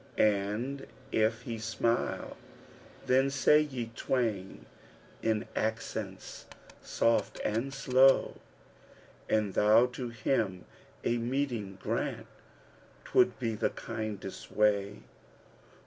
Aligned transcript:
* 0.09 0.17
And 0.17 0.87
if 1.11 1.43
he 1.43 1.59
smile 1.59 2.35
then 3.05 3.29
say 3.29 3.59
ye 3.61 3.91
twain 3.95 4.65
in 5.21 5.47
accents 5.55 6.47
soft 6.81 7.39
and 7.45 7.71
slow, 7.71 8.37
'An 9.29 9.51
thou 9.51 9.85
to 9.85 10.09
him 10.09 10.65
a 11.03 11.19
meeting 11.19 11.77
grant 11.79 12.25
'twould 13.05 13.37
be 13.37 13.53
the 13.53 13.69
kindest 13.69 14.51
way! 14.51 15.03